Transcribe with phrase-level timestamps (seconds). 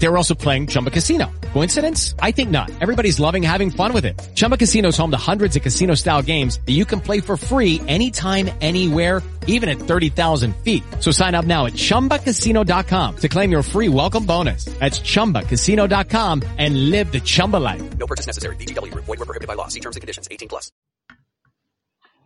[0.00, 1.30] They were also playing Chumba Casino.
[1.52, 2.14] Coincidence?
[2.18, 2.70] I think not.
[2.80, 4.18] Everybody's loving having fun with it.
[4.34, 7.80] Chumba Casino is home to hundreds of casino-style games that you can play for free
[7.86, 10.82] anytime, anywhere, even at 30,000 feet.
[10.98, 14.64] So sign up now at ChumbaCasino.com to claim your free welcome bonus.
[14.80, 17.82] That's ChumbaCasino.com and live the Chumba life.
[17.98, 18.56] No purchase necessary.
[18.56, 19.04] VGW Group.
[19.04, 19.68] Void were prohibited by law.
[19.68, 20.28] See terms and conditions.
[20.30, 20.72] 18 plus.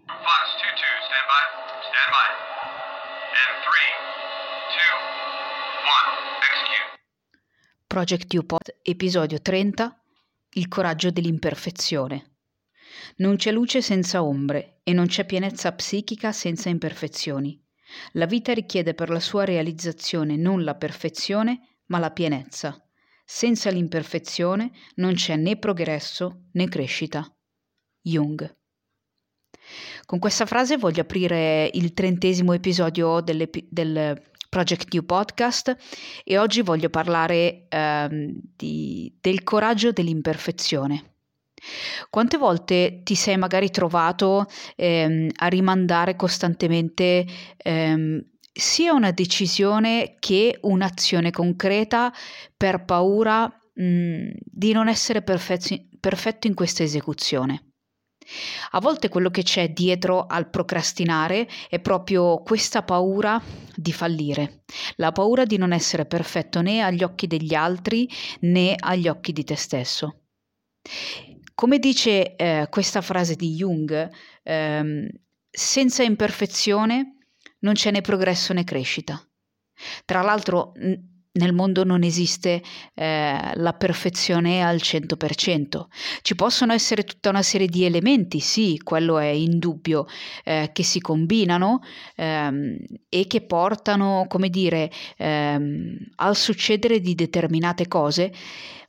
[0.06, 1.42] Fox 2-2, stand by.
[1.90, 2.28] Stand by.
[3.34, 3.72] And 3,
[4.72, 4.94] 2,
[5.90, 6.06] 1,
[6.38, 6.93] execute.
[7.86, 10.02] Project UPod, episodio 30
[10.54, 12.38] Il coraggio dell'imperfezione.
[13.18, 17.62] Non c'è luce senza ombre e non c'è pienezza psichica senza imperfezioni.
[18.12, 22.82] La vita richiede per la sua realizzazione non la perfezione, ma la pienezza.
[23.24, 27.32] Senza l'imperfezione non c'è né progresso né crescita.
[28.00, 28.56] Jung.
[30.04, 33.48] Con questa frase voglio aprire il trentesimo episodio del
[34.54, 35.76] Project New Podcast
[36.22, 41.14] e oggi voglio parlare ehm, di, del coraggio dell'imperfezione.
[42.08, 50.56] Quante volte ti sei magari trovato ehm, a rimandare costantemente ehm, sia una decisione che
[50.60, 52.12] un'azione concreta
[52.56, 57.73] per paura mh, di non essere perfezzi- perfetto in questa esecuzione?
[58.70, 63.40] A volte quello che c'è dietro al procrastinare è proprio questa paura
[63.74, 64.62] di fallire,
[64.96, 68.08] la paura di non essere perfetto né agli occhi degli altri
[68.40, 70.20] né agli occhi di te stesso.
[71.54, 74.10] Come dice eh, questa frase di Jung,
[74.42, 75.08] ehm,
[75.50, 77.18] senza imperfezione
[77.60, 79.20] non c'è né progresso né crescita.
[80.04, 80.72] Tra l'altro,
[81.34, 82.62] nel mondo non esiste
[82.94, 85.86] eh, la perfezione al 100%.
[86.22, 90.06] Ci possono essere tutta una serie di elementi, sì, quello è indubbio,
[90.44, 91.80] eh, che si combinano
[92.16, 92.76] ehm,
[93.08, 98.32] e che portano, come dire, ehm, al succedere di determinate cose,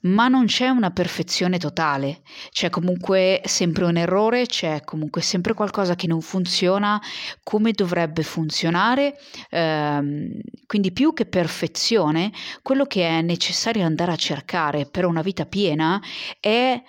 [0.06, 2.22] ma non c'è una perfezione totale,
[2.52, 7.02] c'è comunque sempre un errore, c'è comunque sempre qualcosa che non funziona.
[7.44, 9.18] Come dovrebbe funzionare,
[9.50, 12.32] ehm, quindi più che perfezione,
[12.62, 16.02] quello che è necessario andare a cercare per una vita piena
[16.40, 16.82] è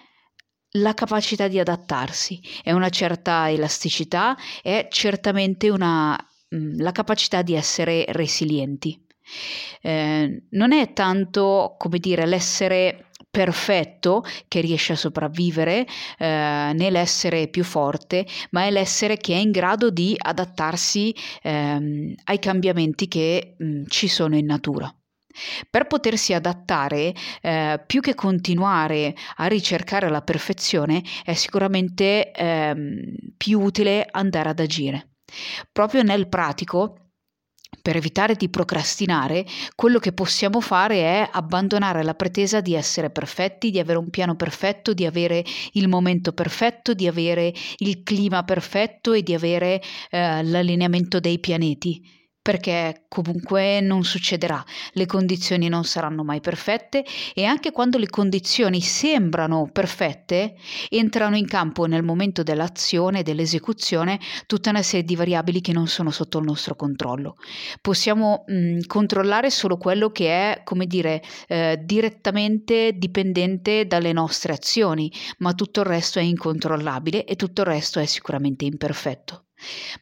[0.77, 6.17] la capacità di adattarsi, è una certa elasticità, è certamente una,
[6.55, 9.05] mm, la capacità di essere resilienti.
[9.81, 15.87] Eh, non è tanto, come dire, l'essere perfetto che riesce a sopravvivere
[16.19, 22.39] eh, nell'essere più forte, ma è l'essere che è in grado di adattarsi ehm, ai
[22.39, 24.91] cambiamenti che mh, mm, ci sono in natura.
[25.69, 33.61] Per potersi adattare, eh, più che continuare a ricercare la perfezione, è sicuramente ehm, più
[33.61, 35.11] utile andare ad agire.
[35.73, 37.07] Proprio nel pratico
[37.83, 43.71] per evitare di procrastinare, quello che possiamo fare è abbandonare la pretesa di essere perfetti,
[43.71, 49.13] di avere un piano perfetto, di avere il momento perfetto, di avere il clima perfetto
[49.13, 49.81] e di avere
[50.11, 52.16] eh, l'allineamento dei pianeti
[52.47, 58.81] perché comunque non succederà, le condizioni non saranno mai perfette e anche quando le condizioni
[58.81, 60.55] sembrano perfette,
[60.89, 66.13] entrano in campo nel momento dell'azione, dell'esecuzione, tutta una serie di variabili che non sono
[66.13, 67.35] sotto il nostro controllo.
[67.81, 75.11] Possiamo mh, controllare solo quello che è, come dire, eh, direttamente dipendente dalle nostre azioni,
[75.39, 79.46] ma tutto il resto è incontrollabile e tutto il resto è sicuramente imperfetto.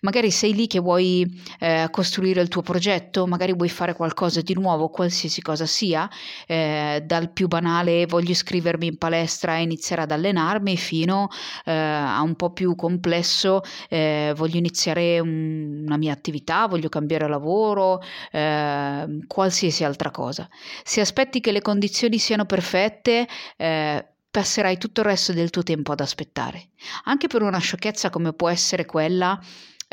[0.01, 1.27] Magari sei lì che vuoi
[1.61, 6.09] eh, costruire il tuo progetto, magari vuoi fare qualcosa di nuovo, qualsiasi cosa sia,
[6.47, 11.29] eh, dal più banale voglio iscrivermi in palestra e iniziare ad allenarmi fino
[11.65, 17.29] eh, a un po' più complesso eh, voglio iniziare un, una mia attività, voglio cambiare
[17.29, 18.01] lavoro,
[18.33, 20.49] ehm, qualsiasi altra cosa.
[20.83, 23.27] Se aspetti che le condizioni siano perfette,
[23.57, 26.71] eh, passerai tutto il resto del tuo tempo ad aspettare.
[27.05, 29.41] Anche per una sciocchezza come può essere quella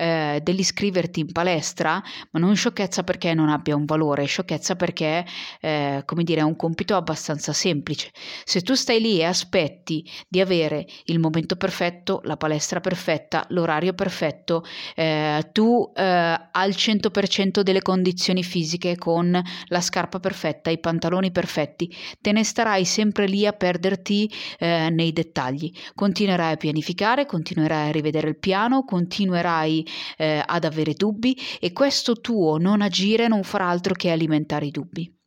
[0.02, 2.02] eh, dell'iscriverti in palestra,
[2.32, 5.24] ma non sciocchezza perché non abbia un valore, sciocchezza perché,
[5.60, 8.10] eh, come dire, è un compito abbastanza semplice.
[8.44, 13.94] Se tu stai lì e aspetti di avere il momento perfetto, la palestra perfetta, l'orario
[13.94, 14.64] perfetto,
[14.96, 21.96] eh, tu eh, al 100% delle condizioni fisiche con la scarpa perfetta, i pantaloni perfetti,
[22.20, 25.72] te ne starai sempre lì a perderti eh, nei dettagli.
[25.94, 32.20] Continuerai a pianificare, continuerai a rivedere il piano, continuerai eh, ad avere dubbi e questo
[32.22, 35.20] tuo non agire non farà altro che alimentare i dubbi.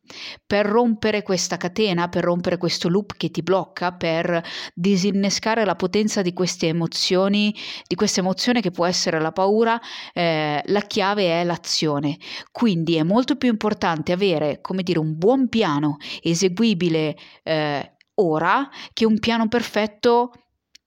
[0.45, 6.21] per rompere questa catena, per rompere questo loop che ti blocca, per disinnescare la potenza
[6.21, 7.53] di queste emozioni,
[7.87, 9.79] di questa emozione che può essere la paura,
[10.13, 12.17] eh, la chiave è l'azione.
[12.51, 19.05] Quindi è molto più importante avere, come dire, un buon piano eseguibile eh, ora che
[19.05, 20.31] un piano perfetto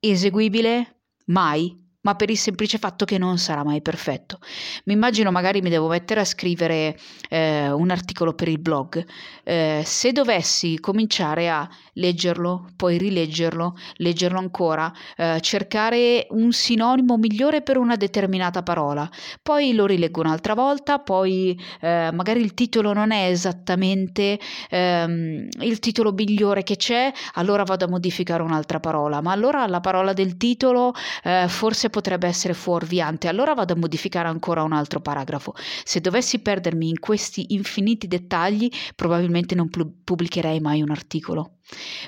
[0.00, 4.38] eseguibile mai ma per il semplice fatto che non sarà mai perfetto.
[4.84, 6.96] Mi immagino magari mi devo mettere a scrivere
[7.28, 9.04] eh, un articolo per il blog.
[9.42, 17.62] Eh, se dovessi cominciare a leggerlo, poi rileggerlo, leggerlo ancora, eh, cercare un sinonimo migliore
[17.62, 19.08] per una determinata parola,
[19.42, 24.38] poi lo rileggo un'altra volta, poi eh, magari il titolo non è esattamente
[24.70, 29.80] ehm, il titolo migliore che c'è, allora vado a modificare un'altra parola, ma allora la
[29.80, 30.94] parola del titolo
[31.24, 31.46] eh,
[31.88, 35.55] forse potrebbe essere fuorviante, allora vado a modificare ancora un altro paragrafo.
[35.85, 41.58] Se dovessi perdermi in questi infiniti dettagli, probabilmente non pubblicherei mai un articolo.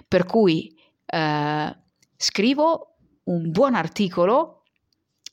[0.06, 0.74] Per cui
[1.06, 1.76] eh,
[2.16, 4.62] scrivo un buon articolo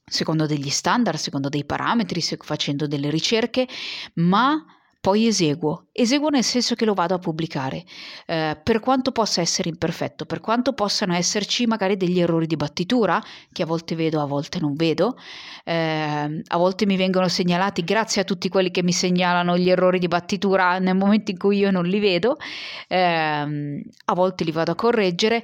[0.09, 3.67] secondo degli standard, secondo dei parametri, facendo delle ricerche,
[4.15, 4.63] ma
[4.99, 5.87] poi eseguo.
[5.91, 7.83] Eseguo nel senso che lo vado a pubblicare,
[8.25, 13.21] eh, per quanto possa essere imperfetto, per quanto possano esserci magari degli errori di battitura,
[13.51, 15.17] che a volte vedo, a volte non vedo,
[15.63, 19.99] eh, a volte mi vengono segnalati grazie a tutti quelli che mi segnalano gli errori
[19.99, 22.37] di battitura nel momento in cui io non li vedo,
[22.87, 25.43] eh, a volte li vado a correggere,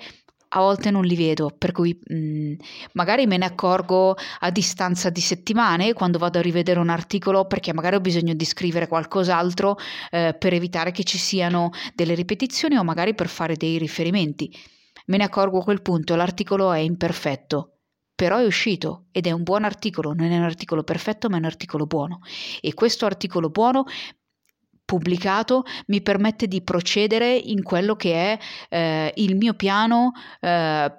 [0.55, 2.53] a volte non li vedo, per cui mh, mm,
[2.93, 7.73] magari me ne accorgo a distanza di settimane quando vado a rivedere un articolo perché
[7.73, 9.77] magari ho bisogno di scrivere qualcos'altro
[10.11, 14.51] eh, per evitare che ci siano delle ripetizioni o magari per fare dei riferimenti.
[15.07, 17.79] Me ne accorgo a quel punto, l'articolo è imperfetto,
[18.15, 21.39] però è uscito ed è un buon articolo, non è un articolo perfetto ma è
[21.39, 22.19] un articolo buono
[22.61, 23.85] e questo articolo buono
[24.93, 30.91] pubblicato mi permette di procedere in quello che è eh, il mio piano eh,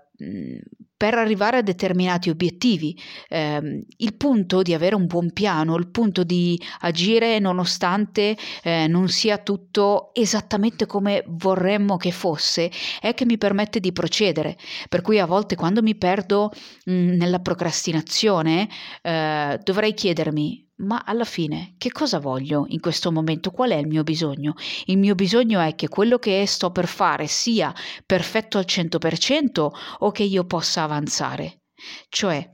[0.96, 2.98] per arrivare a determinati obiettivi.
[3.28, 9.08] Eh, il punto di avere un buon piano, il punto di agire nonostante eh, non
[9.08, 12.70] sia tutto esattamente come vorremmo che fosse,
[13.00, 14.56] è che mi permette di procedere.
[14.88, 16.50] Per cui a volte quando mi perdo
[16.84, 18.68] mh, nella procrastinazione
[19.02, 23.50] eh, dovrei chiedermi ma alla fine che cosa voglio in questo momento?
[23.50, 24.54] Qual è il mio bisogno?
[24.86, 27.72] Il mio bisogno è che quello che sto per fare sia
[28.04, 31.62] perfetto al 100% o che io possa avanzare.
[32.08, 32.50] Cioè,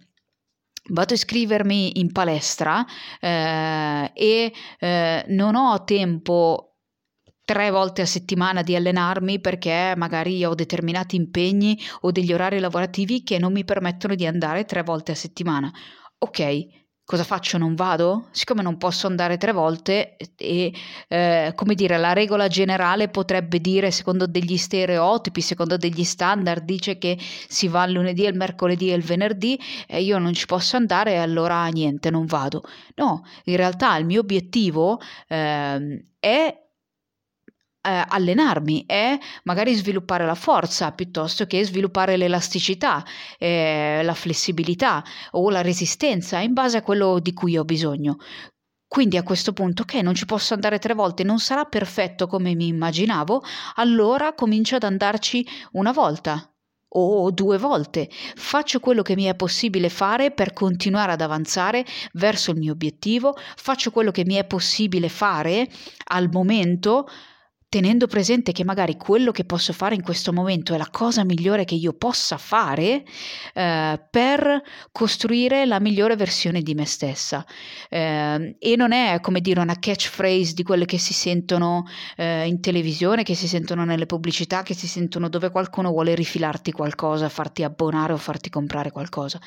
[0.91, 2.85] vado a iscrivermi in palestra
[3.21, 6.67] eh, e eh, non ho tempo
[7.45, 13.23] tre volte a settimana di allenarmi perché magari ho determinati impegni o degli orari lavorativi
[13.23, 15.73] che non mi permettono di andare tre volte a settimana.
[16.19, 16.80] Ok,
[17.11, 17.59] cosa faccio?
[17.59, 18.29] Non vado?
[18.31, 20.73] Siccome non posso andare tre volte e,
[21.09, 26.99] eh, come dire, la regola generale potrebbe dire, secondo degli stereotipi, secondo degli standard, dice
[26.99, 29.59] che si va il lunedì, il mercoledì e il venerdì
[29.89, 32.63] e io non ci posso andare e allora niente, non vado.
[32.95, 36.70] No, in realtà il mio obiettivo eh, è
[37.83, 43.05] eh, allenarmi è magari sviluppare la forza piuttosto che sviluppare l'elasticità,
[43.39, 48.17] eh, la flessibilità o la resistenza in base a quello di cui ho bisogno.
[48.87, 52.55] Quindi a questo punto, ok, non ci posso andare tre volte, non sarà perfetto come
[52.57, 53.43] mi immaginavo,
[53.77, 56.51] allora comincio ad andarci una volta,
[56.93, 58.09] o due volte.
[58.11, 61.85] Faccio quello che mi è possibile fare per continuare ad avanzare
[62.15, 65.69] verso il mio obiettivo, faccio quello che mi è possibile fare
[66.09, 67.07] al momento
[67.71, 71.65] tenendo presente che magari quello che posso fare in questo momento è la cosa migliore
[71.65, 73.05] che io possa fare
[73.55, 77.47] eh, per costruire la migliore versione di me stessa.
[77.89, 81.85] Eh, e non è come dire una catchphrase di quelle che si sentono
[82.17, 86.73] eh, in televisione, che si sentono nelle pubblicità, che si sentono dove qualcuno vuole rifilarti
[86.73, 89.39] qualcosa, farti abbonare o farti comprare qualcosa.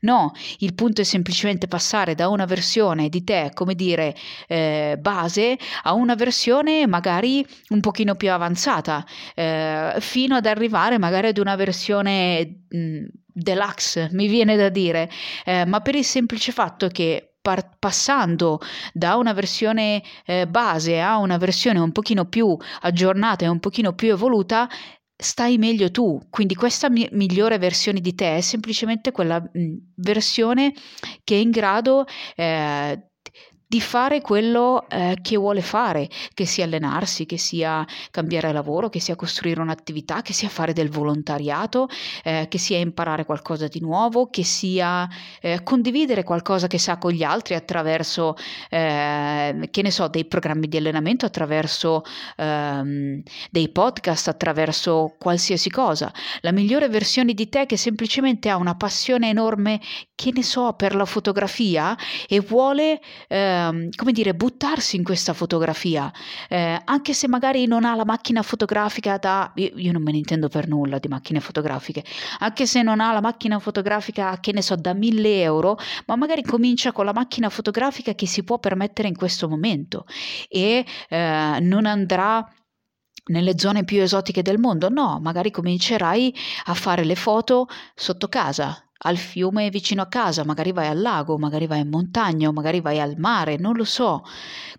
[0.00, 4.14] No, il punto è semplicemente passare da una versione di te, come dire,
[4.48, 11.28] eh, base, a una versione magari un pochino più avanzata, eh, fino ad arrivare magari
[11.28, 15.08] ad una versione mh, deluxe, mi viene da dire,
[15.44, 18.58] eh, ma per il semplice fatto che par- passando
[18.92, 23.94] da una versione eh, base a una versione un pochino più aggiornata e un pochino
[23.94, 24.68] più evoluta,
[25.16, 26.18] stai meglio tu.
[26.30, 30.72] Quindi questa mi- migliore versione di te è semplicemente quella mh, versione
[31.24, 32.04] che è in grado
[32.36, 33.09] eh,
[33.70, 38.98] di fare quello eh, che vuole fare, che sia allenarsi, che sia cambiare lavoro, che
[38.98, 41.86] sia costruire un'attività, che sia fare del volontariato,
[42.24, 45.08] eh, che sia imparare qualcosa di nuovo, che sia
[45.40, 48.34] eh, condividere qualcosa che sa con gli altri attraverso,
[48.70, 52.02] eh, che ne so, dei programmi di allenamento, attraverso
[52.38, 53.22] ehm,
[53.52, 56.12] dei podcast, attraverso qualsiasi cosa.
[56.40, 59.80] La migliore versione di te che semplicemente ha una passione enorme,
[60.16, 61.96] che ne so, per la fotografia
[62.28, 63.00] e vuole,
[63.68, 66.12] ehm, come dire, buttarsi in questa fotografia,
[66.48, 69.52] eh, anche se magari non ha la macchina fotografica da...
[69.56, 72.04] Io, io non me ne intendo per nulla di macchine fotografiche,
[72.40, 76.42] anche se non ha la macchina fotografica, che ne so, da 1000 euro, ma magari
[76.42, 80.06] comincia con la macchina fotografica che si può permettere in questo momento
[80.48, 82.46] e eh, non andrà
[83.26, 88.89] nelle zone più esotiche del mondo, no, magari comincerai a fare le foto sotto casa,
[89.02, 93.00] al fiume vicino a casa, magari vai al lago, magari vai in montagna magari vai
[93.00, 94.22] al mare, non lo so.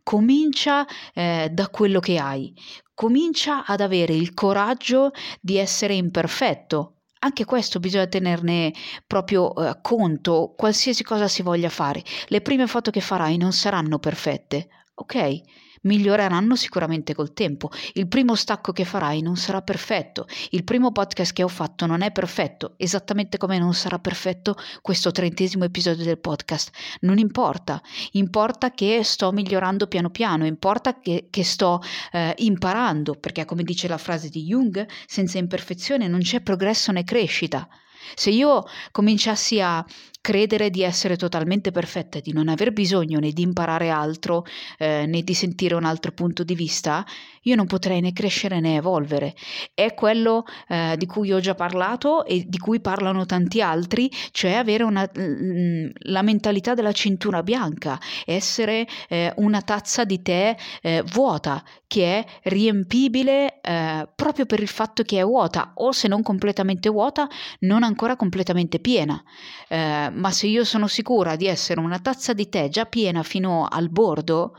[0.03, 2.53] Comincia eh, da quello che hai,
[2.93, 6.97] comincia ad avere il coraggio di essere imperfetto.
[7.23, 8.73] Anche questo bisogna tenerne
[9.05, 12.03] proprio eh, conto, qualsiasi cosa si voglia fare.
[12.27, 15.41] Le prime foto che farai non saranno perfette, ok?
[15.81, 17.69] Miglioreranno sicuramente col tempo.
[17.93, 22.01] Il primo stacco che farai non sarà perfetto, il primo podcast che ho fatto non
[22.01, 26.71] è perfetto, esattamente come non sarà perfetto questo trentesimo episodio del podcast.
[27.01, 33.45] Non importa, importa che sto migliorando piano piano, importa che, che sto eh, imparando, perché
[33.45, 37.67] come dice la frase di Jung, senza imperfezione non c'è progresso né crescita.
[38.15, 39.85] Se io cominciassi a
[40.21, 44.45] credere di essere totalmente perfetta di non aver bisogno né di imparare altro
[44.77, 47.03] eh, né di sentire un altro punto di vista,
[47.43, 49.33] io non potrei né crescere né evolvere.
[49.73, 54.53] È quello eh, di cui ho già parlato e di cui parlano tanti altri, cioè
[54.53, 61.03] avere una, mm, la mentalità della cintura bianca, essere eh, una tazza di tè eh,
[61.11, 66.21] vuota che è riempibile eh, proprio per il fatto che è vuota o se non
[66.21, 67.27] completamente vuota,
[67.61, 69.21] non ancora completamente piena.
[69.67, 73.65] Eh, ma se io sono sicura di essere una tazza di tè già piena fino
[73.69, 74.53] al bordo,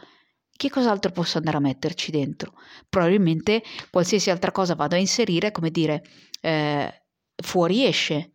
[0.55, 2.55] che cos'altro posso andare a metterci dentro?
[2.89, 6.03] Probabilmente qualsiasi altra cosa vado a inserire, come dire,
[6.41, 7.03] eh,
[7.35, 8.33] fuoriesce.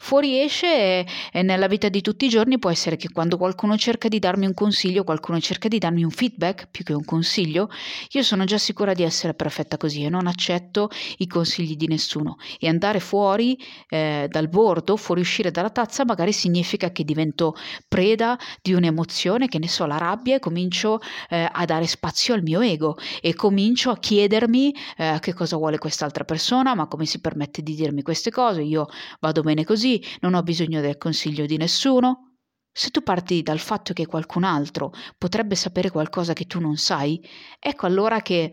[0.00, 4.46] Fuoriesce nella vita di tutti i giorni può essere che quando qualcuno cerca di darmi
[4.46, 7.68] un consiglio, qualcuno cerca di darmi un feedback più che un consiglio,
[8.12, 10.88] io sono già sicura di essere perfetta così e non accetto
[11.18, 12.36] i consigli di nessuno.
[12.60, 17.54] E andare fuori eh, dal bordo, fuoriuscire dalla tazza, magari significa che divento
[17.86, 22.42] preda di un'emozione, che ne so, la rabbia, e comincio eh, a dare spazio al
[22.42, 27.20] mio ego e comincio a chiedermi eh, che cosa vuole quest'altra persona, ma come si
[27.20, 28.86] permette di dirmi queste cose, io
[29.20, 32.34] vado bene così così, non ho bisogno del consiglio di nessuno.
[32.70, 37.20] Se tu parti dal fatto che qualcun altro potrebbe sapere qualcosa che tu non sai,
[37.58, 38.52] ecco allora che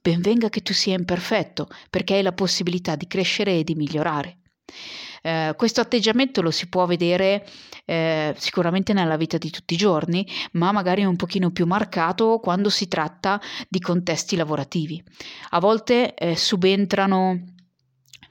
[0.00, 4.38] benvenga che tu sia imperfetto, perché hai la possibilità di crescere e di migliorare.
[5.22, 7.46] Eh, questo atteggiamento lo si può vedere
[7.84, 12.68] eh, sicuramente nella vita di tutti i giorni, ma magari un pochino più marcato quando
[12.68, 15.02] si tratta di contesti lavorativi.
[15.50, 17.51] A volte eh, subentrano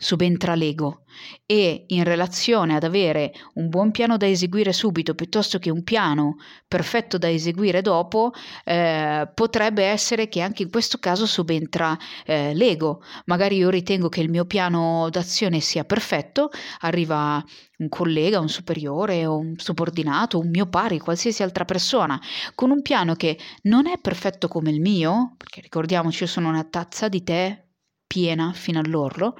[0.01, 1.03] subentra l'ego
[1.45, 6.37] e in relazione ad avere un buon piano da eseguire subito piuttosto che un piano
[6.67, 8.31] perfetto da eseguire dopo,
[8.63, 13.03] eh, potrebbe essere che anche in questo caso subentra eh, l'ego.
[13.25, 17.43] Magari io ritengo che il mio piano d'azione sia perfetto, arriva
[17.77, 22.19] un collega, un superiore, un subordinato, un mio pari, qualsiasi altra persona,
[22.55, 26.63] con un piano che non è perfetto come il mio, perché ricordiamoci io sono una
[26.63, 27.69] tazza di tè
[28.11, 29.37] piena fino all'orlo,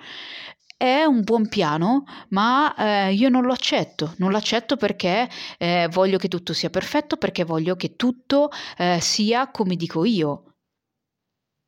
[0.78, 5.90] è un buon piano, ma eh, io non lo accetto, non lo accetto perché eh,
[5.92, 10.56] voglio che tutto sia perfetto, perché voglio che tutto eh, sia come dico io.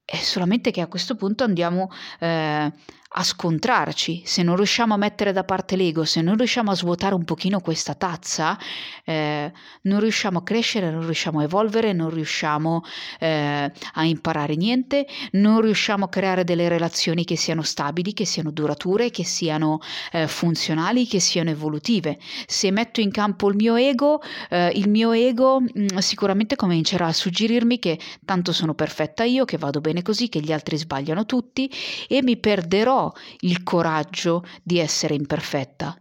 [0.05, 2.71] È solamente che a questo punto andiamo eh,
[3.15, 7.13] a scontrarci, se non riusciamo a mettere da parte l'ego, se non riusciamo a svuotare
[7.13, 8.57] un pochino questa tazza,
[9.05, 9.51] eh,
[9.81, 12.83] non riusciamo a crescere, non riusciamo a evolvere, non riusciamo
[13.19, 18.49] eh, a imparare niente, non riusciamo a creare delle relazioni che siano stabili, che siano
[18.49, 19.79] durature, che siano
[20.11, 22.17] eh, funzionali, che siano evolutive.
[22.47, 27.05] Se metto in campo il mio ego, eh, il mio ego mh, mm, sicuramente comincerà
[27.05, 31.27] a suggerirmi che tanto sono perfetta io, che vado bene così, che gli altri sbagliano
[31.27, 31.71] tutti
[32.07, 33.02] e mi perderò
[33.39, 35.97] il coraggio di essere imperfetta.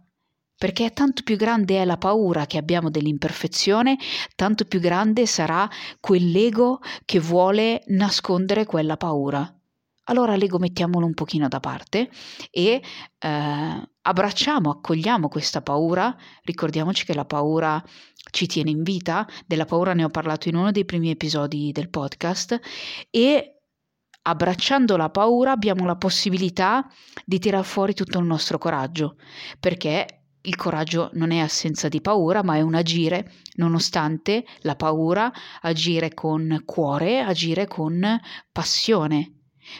[0.55, 3.97] Perché tanto più grande è la paura che abbiamo dell'imperfezione,
[4.35, 5.69] tanto più grande sarà
[5.99, 9.53] quell'ego che vuole nascondere quella paura.
[10.07, 12.09] Allora l'ego mettiamolo un pochino da parte
[12.49, 12.81] e
[13.19, 17.81] eh, abbracciamo, accogliamo questa paura, ricordiamoci che la paura
[18.31, 21.89] ci tiene in vita, della paura ne ho parlato in uno dei primi episodi del
[21.89, 22.59] podcast
[23.09, 23.61] e
[24.23, 26.87] abbracciando la paura abbiamo la possibilità
[27.25, 29.17] di tirar fuori tutto il nostro coraggio,
[29.59, 35.31] perché il coraggio non è assenza di paura, ma è un agire nonostante la paura,
[35.61, 38.19] agire con cuore, agire con
[38.51, 39.37] passione.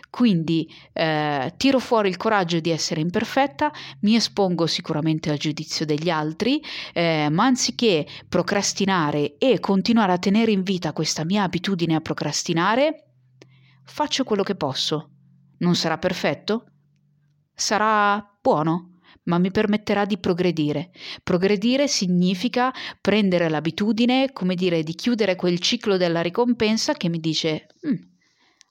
[0.09, 3.71] Quindi eh, tiro fuori il coraggio di essere imperfetta,
[4.01, 10.51] mi espongo sicuramente al giudizio degli altri, eh, ma anziché procrastinare e continuare a tenere
[10.51, 13.12] in vita questa mia abitudine a procrastinare,
[13.83, 15.09] faccio quello che posso.
[15.59, 16.65] Non sarà perfetto?
[17.53, 20.91] Sarà buono, ma mi permetterà di progredire.
[21.21, 27.67] Progredire significa prendere l'abitudine, come dire, di chiudere quel ciclo della ricompensa che mi dice,
[27.87, 28.01] mm,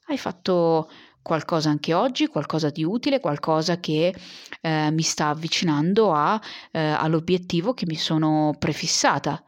[0.07, 0.89] hai fatto
[1.21, 4.13] qualcosa anche oggi, qualcosa di utile, qualcosa che
[4.61, 6.39] eh, mi sta avvicinando a,
[6.71, 9.43] eh, all'obiettivo che mi sono prefissata.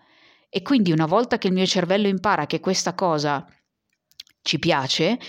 [0.50, 3.46] E quindi una volta che il mio cervello impara che questa cosa
[4.42, 5.20] ci piace,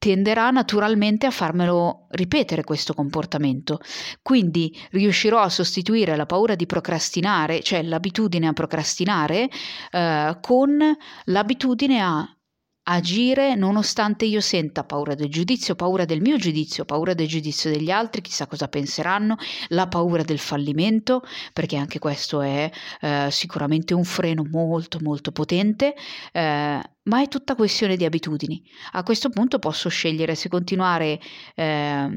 [0.00, 3.80] tenderà naturalmente a farmelo ripetere questo comportamento.
[4.22, 9.50] Quindi riuscirò a sostituire la paura di procrastinare, cioè l'abitudine a procrastinare,
[9.90, 12.34] eh, con l'abitudine a
[12.84, 17.90] agire nonostante io senta paura del giudizio, paura del mio giudizio, paura del giudizio degli
[17.90, 19.36] altri, chissà cosa penseranno,
[19.68, 21.22] la paura del fallimento,
[21.52, 22.70] perché anche questo è
[23.00, 25.94] eh, sicuramente un freno molto molto potente,
[26.32, 28.62] eh, ma è tutta questione di abitudini.
[28.92, 31.20] A questo punto posso scegliere se continuare
[31.54, 32.08] eh,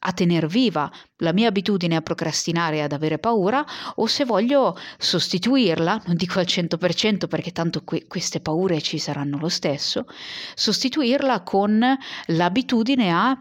[0.00, 3.64] a tener viva la mia abitudine a procrastinare e ad avere paura
[3.96, 9.38] o se voglio sostituirla, non dico al 100% perché tanto que- queste paure ci saranno
[9.38, 10.06] lo stesso,
[10.54, 11.82] sostituirla con
[12.26, 13.36] l'abitudine a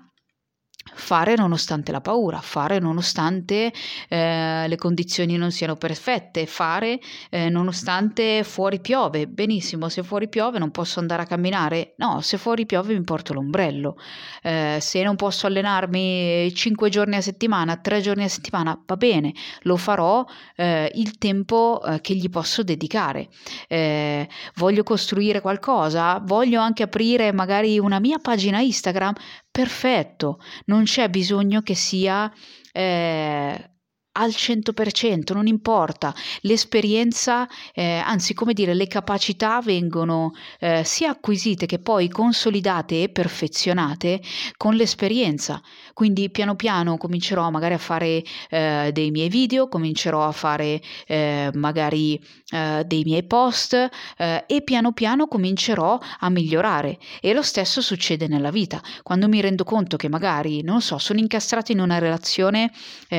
[0.97, 3.71] fare nonostante la paura, fare nonostante
[4.09, 6.99] eh, le condizioni non siano perfette, fare
[7.29, 9.27] eh, nonostante fuori piove.
[9.27, 11.93] Benissimo, se fuori piove non posso andare a camminare?
[11.97, 13.95] No, se fuori piove mi porto l'ombrello.
[14.41, 19.33] Eh, se non posso allenarmi 5 giorni a settimana, 3 giorni a settimana, va bene,
[19.61, 20.25] lo farò
[20.55, 23.29] eh, il tempo eh, che gli posso dedicare.
[23.67, 26.19] Eh, voglio costruire qualcosa?
[26.23, 29.13] Voglio anche aprire magari una mia pagina Instagram?
[29.57, 32.31] Perfetto, non c'è bisogno che sia
[32.71, 33.71] eh,
[34.17, 41.65] al 100%, non importa, l'esperienza, eh, anzi come dire, le capacità vengono eh, sia acquisite
[41.65, 44.21] che poi consolidate e perfezionate
[44.57, 45.61] con l'esperienza.
[45.93, 51.51] Quindi piano piano comincerò magari a fare eh, dei miei video, comincerò a fare eh,
[51.53, 53.73] magari eh, dei miei post
[54.17, 56.97] eh, e piano piano comincerò a migliorare.
[57.21, 58.81] E lo stesso succede nella vita.
[59.03, 62.71] Quando mi rendo conto che magari, non so, sono incastrato in una relazione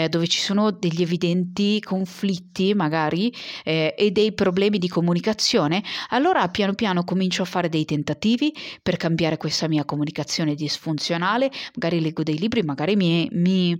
[0.08, 3.33] dove ci sono dei degli evidenti conflitti magari
[3.64, 8.96] eh, e dei problemi di comunicazione, allora piano piano comincio a fare dei tentativi per
[8.96, 13.79] cambiare questa mia comunicazione disfunzionale, magari leggo dei libri, magari mi, mi,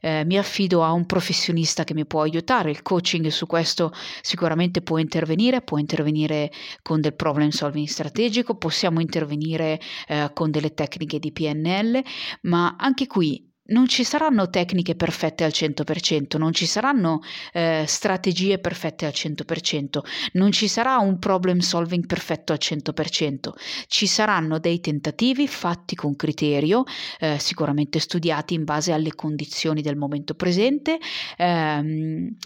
[0.00, 3.92] eh, mi affido a un professionista che mi può aiutare, il coaching su questo
[4.22, 6.50] sicuramente può intervenire, può intervenire
[6.82, 12.02] con del problem solving strategico, possiamo intervenire eh, con delle tecniche di PNL,
[12.42, 17.20] ma anche qui non ci saranno tecniche perfette al 100%, non ci saranno
[17.52, 19.98] eh, strategie perfette al 100%,
[20.32, 23.50] non ci sarà un problem solving perfetto al 100%,
[23.86, 26.84] ci saranno dei tentativi fatti con criterio,
[27.18, 30.98] eh, sicuramente studiati in base alle condizioni del momento presente
[31.36, 32.36] ehm,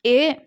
[0.00, 0.44] e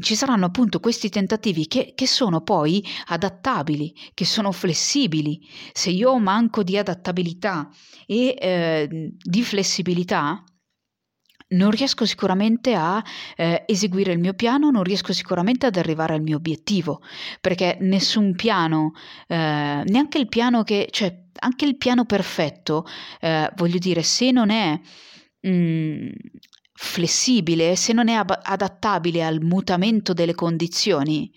[0.00, 5.40] ci saranno appunto questi tentativi che, che, sono poi adattabili, che sono flessibili.
[5.72, 7.70] Se io manco di adattabilità
[8.06, 10.42] e eh, di flessibilità,
[11.48, 13.02] non riesco sicuramente a
[13.36, 17.00] eh, eseguire il mio piano, non riesco sicuramente ad arrivare al mio obiettivo,
[17.40, 18.92] perché nessun piano,
[19.28, 22.84] eh, neanche il piano che, cioè anche il piano perfetto,
[23.20, 24.80] eh, voglio dire, se non è
[25.46, 26.08] mm,
[26.74, 31.32] flessibile, se non è ab- adattabile al mutamento delle condizioni,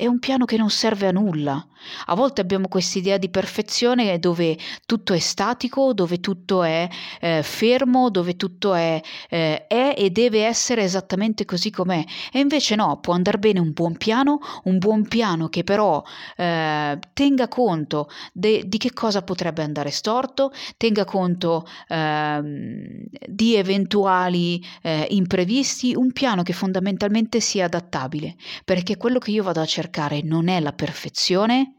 [0.00, 1.62] è un piano che non serve a nulla.
[2.06, 6.88] A volte abbiamo questa idea di perfezione dove tutto è statico, dove tutto è
[7.20, 12.02] eh, fermo, dove tutto è, eh, è, e deve essere esattamente così com'è.
[12.32, 16.02] E invece no, può andare bene un buon piano, un buon piano che però
[16.36, 24.64] eh, tenga conto de, di che cosa potrebbe andare storto, tenga conto ehm, di eventuali
[24.80, 29.88] eh, imprevisti, un piano che fondamentalmente sia adattabile, perché quello che io vado a cercare
[30.22, 31.74] non è la perfezione,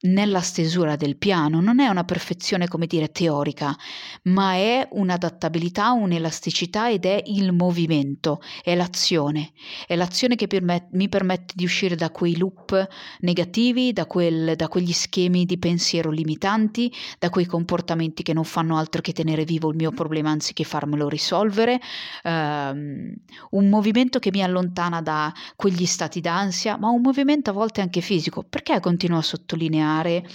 [0.00, 3.76] nella stesura del piano, non è una perfezione come dire teorica,
[4.24, 9.50] ma è un'adattabilità, un'elasticità ed è il movimento, è l'azione,
[9.86, 12.86] è l'azione che permet- mi permette di uscire da quei loop
[13.20, 18.76] negativi, da, quel, da quegli schemi di pensiero limitanti, da quei comportamenti che non fanno
[18.76, 21.80] altro che tenere vivo il mio problema anziché farmelo risolvere,
[22.22, 23.12] um,
[23.50, 28.00] un movimento che mi allontana da quegli stati d'ansia, ma un movimento a volte anche
[28.00, 28.44] fisico.
[28.48, 29.87] Perché continuo a sottolineare?
[29.88, 30.26] Sottolineare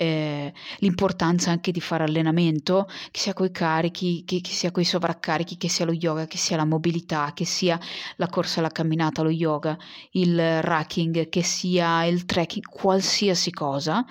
[0.00, 5.56] eh, l'importanza anche di fare allenamento, che sia i carichi, che, che sia i sovraccarichi,
[5.56, 7.78] che sia lo yoga, che sia la mobilità, che sia
[8.16, 9.76] la corsa, la camminata, lo yoga,
[10.12, 14.04] il racking, che sia il trekking, qualsiasi cosa,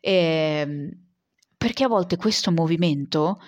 [0.00, 0.96] eh,
[1.56, 3.40] perché a volte questo movimento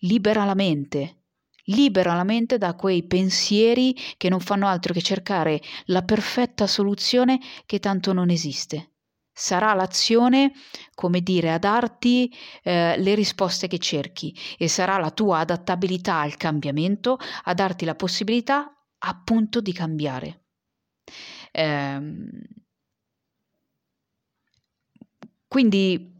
[0.00, 1.22] libera la mente,
[1.66, 7.38] libera la mente da quei pensieri che non fanno altro che cercare la perfetta soluzione
[7.66, 8.92] che tanto non esiste
[9.38, 10.52] sarà l'azione,
[10.94, 16.36] come dire, a darti eh, le risposte che cerchi e sarà la tua adattabilità al
[16.36, 20.46] cambiamento a darti la possibilità appunto di cambiare.
[21.52, 22.00] Eh,
[25.46, 26.16] quindi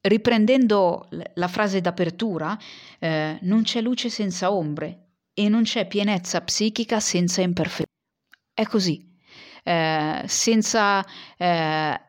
[0.00, 2.58] riprendendo la frase d'apertura,
[2.98, 7.92] eh, non c'è luce senza ombre e non c'è pienezza psichica senza imperfezione.
[8.54, 9.15] È così.
[9.66, 11.04] Eh, senza
[11.36, 12.00] eh,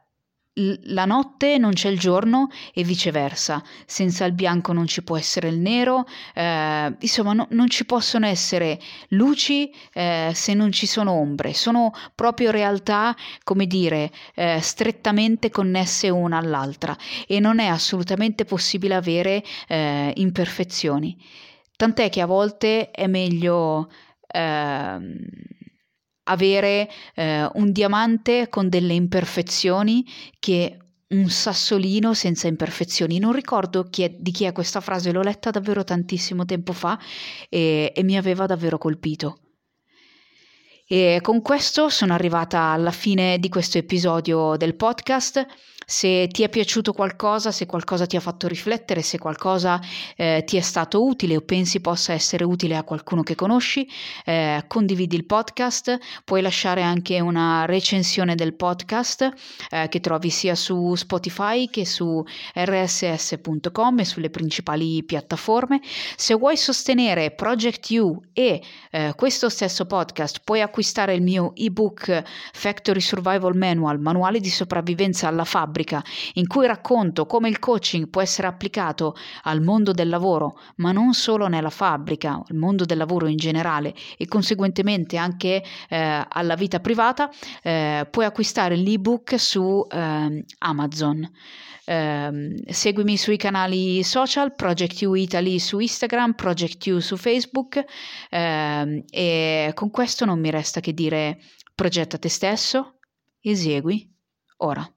[0.86, 5.50] la notte non c'è il giorno e viceversa, senza il bianco non ci può essere
[5.50, 11.12] il nero, eh, insomma no, non ci possono essere luci eh, se non ci sono
[11.12, 16.96] ombre, sono proprio realtà, come dire, eh, strettamente connesse una all'altra.
[17.28, 21.18] E non è assolutamente possibile avere eh, imperfezioni.
[21.76, 23.90] Tant'è che a volte è meglio
[24.28, 25.18] ehm,
[26.28, 30.06] avere eh, un diamante con delle imperfezioni
[30.40, 30.78] che
[31.10, 33.20] un sassolino senza imperfezioni.
[33.20, 37.00] Non ricordo chi è, di chi è questa frase, l'ho letta davvero tantissimo tempo fa
[37.50, 39.40] e, e mi aveva davvero colpito.
[40.90, 45.46] E con questo sono arrivata alla fine di questo episodio del podcast.
[45.90, 49.80] Se ti è piaciuto qualcosa, se qualcosa ti ha fatto riflettere, se qualcosa
[50.18, 53.88] eh, ti è stato utile o pensi possa essere utile a qualcuno che conosci,
[54.26, 55.98] eh, condividi il podcast.
[56.26, 59.32] Puoi lasciare anche una recensione del podcast
[59.70, 62.22] eh, che trovi sia su Spotify che su
[62.54, 65.80] rss.com e sulle principali piattaforme.
[66.18, 72.24] Se vuoi sostenere Project U e eh, questo stesso podcast, puoi acquistare il mio ebook
[72.52, 78.10] Factory Survival Manual, manuale di sopravvivenza alla fabbrica fabbrica, in cui racconto come il coaching
[78.10, 82.98] può essere applicato al mondo del lavoro, ma non solo nella fabbrica, al mondo del
[82.98, 87.30] lavoro in generale e conseguentemente anche eh, alla vita privata,
[87.62, 91.32] eh, puoi acquistare l'ebook su eh, Amazon.
[91.88, 98.36] Uh, seguimi sui canali social, Project U Italy su Instagram, Project U su Facebook uh,
[99.10, 101.40] e con questo non mi resta che dire
[101.74, 102.98] progetta te stesso,
[103.40, 104.06] esegui
[104.58, 104.97] ora.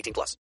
[0.01, 0.37] 18 plus.